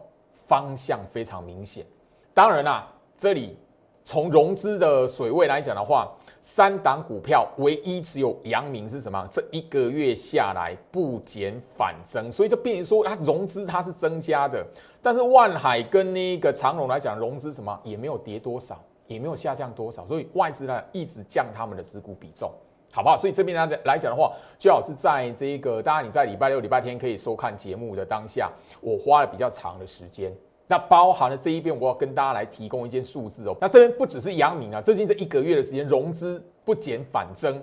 [0.48, 1.86] 方向非常明显。
[2.34, 3.58] 当然啦，这里
[4.04, 6.12] 从融资的水位来讲的话，
[6.42, 9.26] 三档股票唯一只有阳明是什么？
[9.32, 14.66] 这一个月下来不减反增，所以就变成说它融资它是增加的，
[15.02, 22.52] 但是万海跟那个长荣来讲，融资什么也没有跌多少，也没有下降多少，所以外资呢一直降他们的持股比重，
[22.92, 23.18] 好不好？
[23.18, 28.52] 所以这边呢来讲的话，最好是在这个，当然你在礼拜六、礼拜天可以收看节目的当下，
[28.82, 30.34] 我花了比较长的时间。
[30.66, 33.56] 那包含了这一边，我要跟大家来提供一件数字哦。
[33.60, 37.62] 那这边不只是阳明啊，最近这一个月的时间融资不减反增，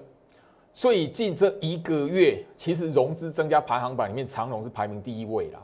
[0.72, 5.58] 最近这一个月其实融资增加排行榜里面，长荣是排名第一位啦。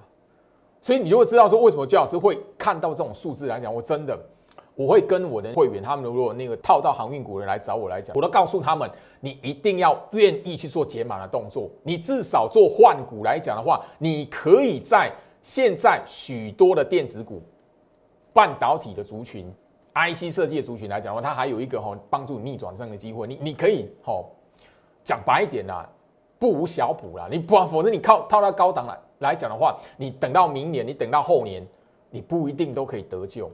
[0.80, 4.18] 所以你就会知道说，为什么焦老师会看到这种数字来讲，我真的
[4.76, 15.10] 我会跟我的会员，他们如果那个套到航运股的人来找我来讲，我都告诉他们，你一定要愿意去做解码的动作，你至少做换股来讲的话，你可以在。
[15.42, 17.40] 现在许多的电子股、
[18.32, 19.48] 半导体的族群、
[19.94, 23.28] IC 设计的族群来讲的话，它还有一个哈帮助逆转胜的机会。
[23.28, 24.24] 你你可以哈
[25.04, 25.88] 讲白一点啦，
[26.40, 27.28] 不无小补啦。
[27.30, 31.64] 你不否则你靠套到高档来来讲的话，你等到明年，你等到后年，
[32.10, 33.48] 你不一定都可以得救。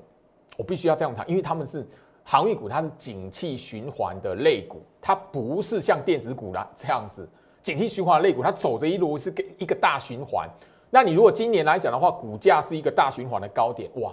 [0.56, 1.86] 我必须要这样谈，因为他们是
[2.24, 7.28] 航运股，它是景气循环的类股，它不是像电子股啦这样子
[7.62, 10.48] 景气循环的类股，它走的一路是给一个大循环。
[10.90, 14.12] 那你如果今年来讲的话，股价是一个大循环的高点，哇，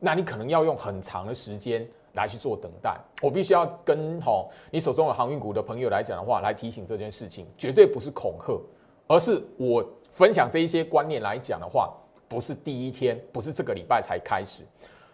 [0.00, 2.98] 那你可能要用很长的时间来去做等待。
[3.20, 8.58] 我必须要跟吼你手中的航运股的朋友来讲的话，来提醒这件事情，绝对不是恐吓，
[9.06, 11.92] 而是我分享这一些观念来讲的话，
[12.26, 14.62] 不是第一天，不是这个礼拜才开始。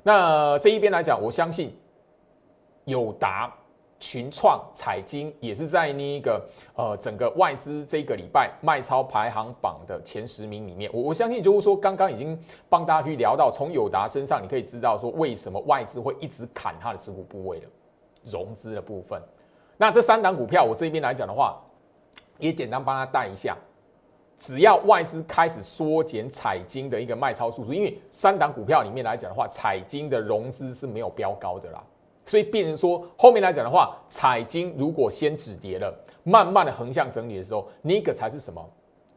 [0.02, 1.76] 那这一边来讲，我相信
[2.84, 3.52] 友达。
[4.04, 6.44] 群创、彩金也是在那个
[6.74, 10.90] 呃整个外资这个礼拜卖超排行榜的前十名里面。
[10.92, 12.36] 我我相信就是说，刚刚已经
[12.68, 17.66] 帮大家去聊到，从友达身上你可以知道说，为什么外资会一直砍它的持股部位的
[18.24, 19.22] 融资的部分。
[19.76, 21.62] 那这三档股票，我这边来讲的话，
[22.38, 23.56] 也简单帮他带一下。
[24.42, 31.80] 只要外资开始缩减彩金的一个卖超数字，因为三档股票里面来讲的话，彩金的融资是没有标高的啦。
[32.26, 38.68] 所以变成说，后面来讲的话，彩金如果先止跌了，慢慢的横向整理的时候，那个才是什么？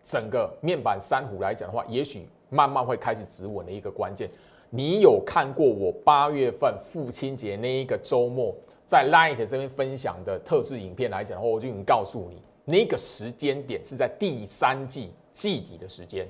[0.04, 4.30] 整个面板三虎来讲的话，也许慢慢会开始止稳的一个关键。
[4.70, 8.56] 你有看过我八月份父亲节那一个周末
[8.86, 16.28] 在 Light 这边分享的特制影片来讲的话，我就已经告诉你，那个时间点是在第三季季底的时间，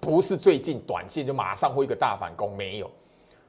[0.00, 2.90] 不是最近短线就马上会一个大反攻，没有。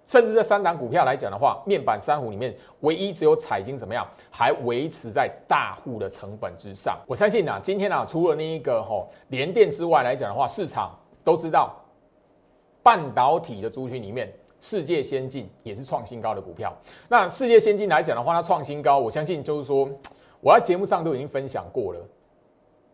[0.05, 6.97] 甚至这三档股票来讲的话，面板三虎里面唯一只有彩金怎么样，还维持在大户的成本之上。
[7.05, 11.75] 我相信啊，今天啊，除了那一个吼联电之外来讲的话，市场都知道
[12.81, 16.73] 半导体的族群里面，世界先进也是创新高的股票。
[17.09, 19.89] 那世界先进来讲的话，它创新高，我相信就是说，
[20.39, 21.99] 我在节目上都已经分享过了，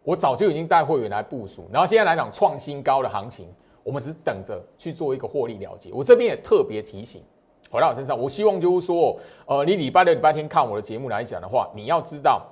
[0.04, 3.47] 我早就已经带会员来部署，然后现在来讲创新高的行情。
[3.86, 5.91] 我们只是等着去做一个获利了结。
[5.91, 7.22] 我这边也特别提醒，
[7.70, 12.45] 回到我身上，我希望就是说，呃，你礼拜六、礼拜天看我的节目来讲的话，你要知道，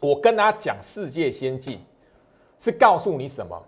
[0.00, 1.80] 我跟大家讲世界先进，
[2.60, 3.60] 是告诉你什么？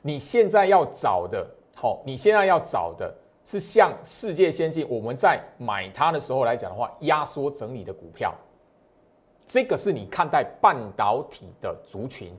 [0.00, 3.12] 你现在要找的，好，你现在要找的
[3.44, 8.32] 是像世界先进，我们在买它的时候来讲的话，压缩整理的股票，
[9.46, 12.32] 这个是你看待半导体的族群，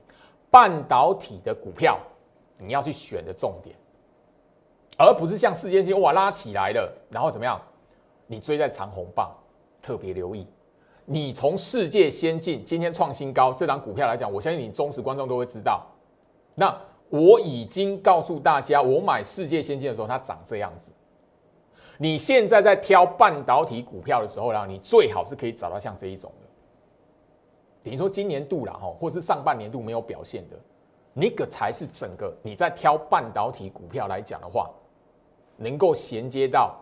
[0.50, 1.98] 半导体的股票。
[2.60, 3.76] 你要去选的重点，
[4.98, 7.62] 而不是像世界性哇拉起来了，然后怎么样？
[8.26, 9.32] 你追在长红棒，
[9.80, 10.44] 特别留意。
[11.04, 15.86] 你从世界先进今天创新高这档股票来讲，我相信你忠实观众都会知道。
[16.56, 16.76] 那
[17.10, 20.90] 我已经告诉大家，我买世界先进的时候，它长这样子。
[21.96, 26.47] 你现在在挑半导体股票的时候呢，你最好是可以找到像这一种的。
[27.82, 30.56] 等于说今年度了哈，或是上半年度没有表现的。
[31.14, 34.70] 那个才是整个你在挑半导体股票来讲的话，
[35.56, 36.76] 能够衔接到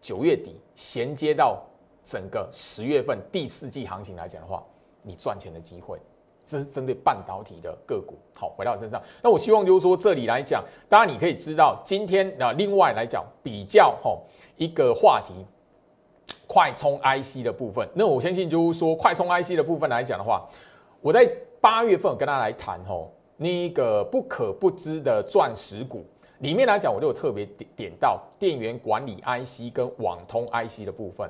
[0.00, 1.62] 九月底，衔接到
[2.02, 4.64] 整个十月份第四季行情来讲的话，
[5.02, 5.98] 你赚钱的机会，
[6.46, 8.16] 这是针对半导体的个股。
[8.34, 14.18] 好，回到我身上，那我希望就是说这里来讲，当然你可以知道今天那另外来讲比较哈
[14.56, 15.44] 一个话题，
[16.46, 17.88] 快充 IC 的部分。
[17.94, 20.48] 那我相信就是说，快充 IC 的部分来讲的话，
[21.00, 21.28] 我在
[21.60, 26.04] 八月份跟他来谈吼，那个不可不知的钻石股
[26.38, 31.28] 里面来讲，我就有特别点点到电源管理 IC 跟网通 IC 的部分。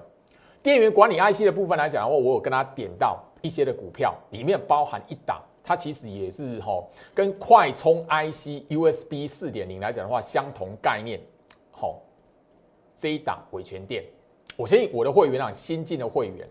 [0.63, 11.21] 电源管理 IC 的部分来讲的话，我有跟他点到一些的股票，里面包含一档，它其实也是吼跟快充 IC USB 四点零来讲的话相同概念，
[11.71, 12.01] 吼
[12.99, 14.03] 这一档维权电，
[14.57, 16.49] 我相信我的会员啊，新进的会员，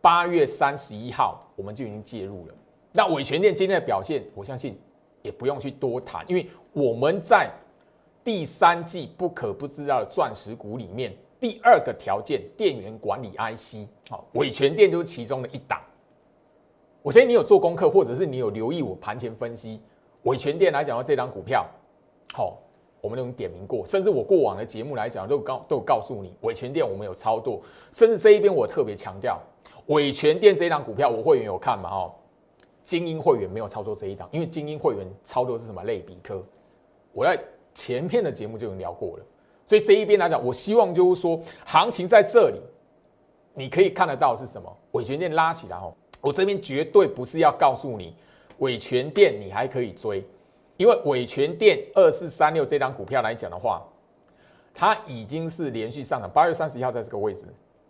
[0.00, 2.54] 八月三十一号我们就已经介入了。
[2.92, 4.78] 那伟全电今天的表现，我相信
[5.22, 7.50] 也不用去多谈，因为我们在
[8.24, 11.14] 第三季不可不知道的钻石股里面。
[11.40, 15.80] 第二个条件，电源管理 IC，好，伟全电就是其中的一档。
[17.00, 19.80] 我相信你有做功课，或者是你有留意我盘前分析，
[20.24, 21.64] 伟全电来讲的，这张股票，
[22.34, 22.58] 好，
[23.00, 29.40] 我们都点名过，甚至我过往的节目来讲，都告都有告诉你，伟全电我们有操作，甚至这一边我特别强调，
[29.86, 31.88] 伟全电这一张股票，我会员有看嘛？
[31.90, 32.12] 哦，
[32.84, 36.42] 精英会员没有操作这一档，因为精英会员操作是什么类比科，
[37.12, 37.38] 我在
[37.74, 39.24] 前篇的节目就已经聊过了。
[39.64, 42.58] 所以这一边来讲，我希望就是说，行情在这里，
[43.52, 44.76] 你可以看得到是什么？
[44.92, 45.92] 伟权店拉起来哦，
[46.22, 48.16] 我这边绝对不是要告诉你，
[48.58, 50.24] 伟权店你还可以追，
[50.78, 53.82] 因为伟权店二四三六这张股票来讲的话，
[54.72, 57.44] 它已经是连续上涨，八月三十一号在这个位置，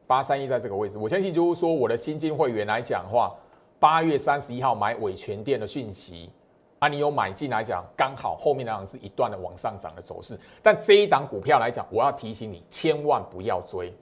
[0.07, 3.37] 八三一在这个位置，我相信就是说，我的新进会员来讲的话，
[3.79, 6.33] 八月三十一号买伟权店的讯息。
[6.79, 10.39] 啊，你有买进来讲，刚好后面来讲是一段的往上涨的走势。
[10.63, 13.93] 但这一档股票来讲，我要提醒你，千万不要追，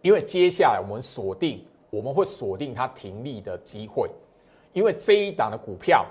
[0.00, 4.10] 因为接下来我们锁定，我们会锁定它停利的机会。
[4.72, 6.06] 因为这一档的股票，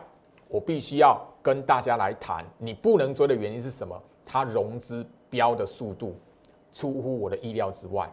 [0.52, 4.00] 我必须要跟大家来谈，你不能追的原因是什么？
[4.26, 6.16] 它融资标的速度
[6.72, 8.08] 出乎我的意料之外，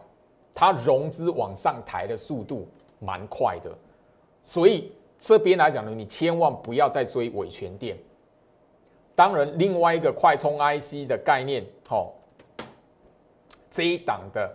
[0.53, 2.67] 它融资往上抬的速度
[2.99, 3.69] 蛮快的，
[4.41, 4.91] 所以。
[5.21, 7.97] 这边来讲呢，你千万不要再追伟全电。
[9.17, 12.13] 当然，另外一个快充 IC 的概念，吼，
[13.69, 14.49] 这一档的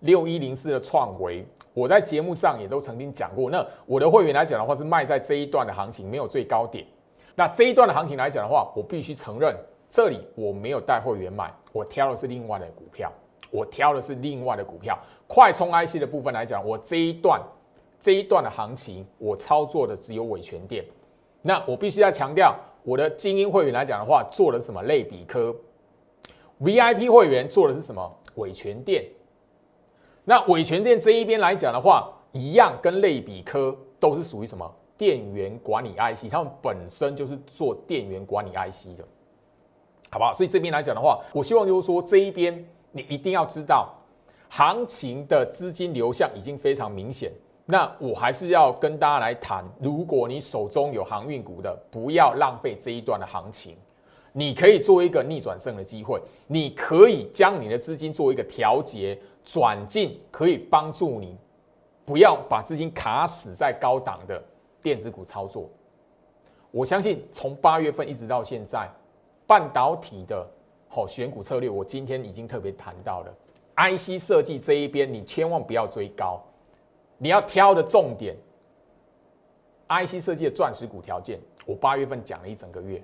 [0.00, 3.48] 六一零四的创维，我在节目上也都曾经讲过。
[3.48, 6.86] 那我的会员来讲的话，是卖在这一段的行情，没有最高点。
[7.40, 9.56] 那这一段的行情来讲的话，我必须承认，
[9.88, 13.10] 这里我没有带会员买，我挑的是另外的股票，
[13.50, 14.98] 我挑的是另外的股票。
[15.26, 17.40] 快充 IC 的部分来讲，我这一段。
[18.02, 20.84] 这一段的行情，我操作的只有伟权店。
[21.40, 25.56] 那我必须要强调，我的精英会员来讲的话，做的是什么类比科
[26.60, 29.06] ？VIP 会员做的是什么伟权店？
[30.24, 34.70] 那伟权店这一边来讲的话，一样跟类比科都是属于什么
[35.00, 39.04] 电源管理 IC，他们本身就是做电源管理 IC 的，
[40.10, 40.34] 好不好？
[40.34, 43.94] 所以这边来讲的话，我希望就是说这一边你一定要知道，
[44.50, 47.32] 行情的资金流向已经非常明显。
[47.64, 53.74] 那我还是要跟大家来谈，如果你手中有航运股的，不要浪费这一段的行情，
[54.32, 61.38] 你可以做一个逆转胜的机会，你可以将你的资金做一个调节转进，可以帮助你
[62.04, 64.42] 不要把资金卡死在高档的
[64.82, 65.68] 电子股操作。
[66.70, 68.88] 我相信从八月份一直到现在，
[69.46, 70.46] 半导体的
[70.88, 73.34] 好选股策略，我今天已经特别谈到了
[73.76, 76.40] ，IC 设计这一边，你千万不要追高。
[77.18, 78.34] 你要挑的重点
[79.88, 83.02] ，IC 设计的钻石股条件，我八月份讲了一整个月，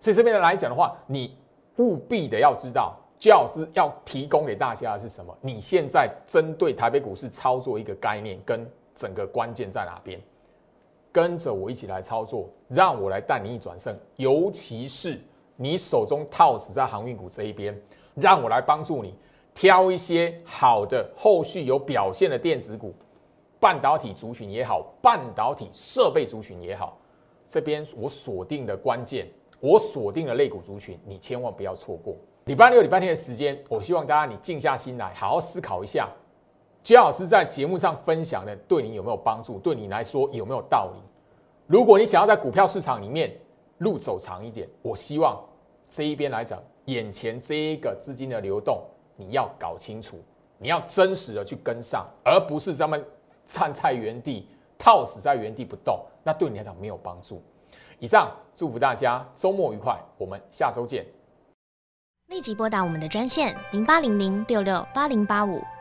[0.00, 1.36] 所以这边来讲的话，你
[1.76, 5.36] 务必的要知道，焦老师要提供给大家的是什么？
[5.40, 10.20] 你现在针对台北股市操作一个概念跟整个关键在哪边？
[11.10, 15.20] 跟着我一起来操作，让我来带你一转胜，尤其是
[15.56, 17.76] 你手中套死在航运股这一边，
[18.14, 19.14] 让我来帮助你
[19.54, 22.94] 挑一些好的后续有表现的电子股。
[23.60, 26.96] 半导体族群也好，半导体设备族群也好，
[27.48, 29.26] 这边我锁定的关键，
[29.58, 32.14] 我锁定的类股族群，你千万不要错过。
[32.44, 36.08] 礼拜六、礼拜天的时间，我希望大家你静下心来，好好思考一下，
[36.82, 39.58] 姜老师在节目上分享的对你有没有帮助？
[39.58, 41.00] 对你来说有没有道理？
[41.66, 43.36] 如果你想要在股票市场里面
[43.78, 45.38] 路走长一点，我希望
[45.90, 48.82] 这一边来讲，眼前这一个资金的流动，
[49.16, 50.18] 你要搞清楚，
[50.56, 53.04] 你要真实的去跟上，而不是咱们。
[53.50, 57.42] 站在原地套死在原地不动，那对你来讲没有帮助。
[57.98, 61.06] 以上祝福大家周末愉快，我们下周见。
[62.26, 65.62] 立即拨打我们的专线零八零零六六八零八五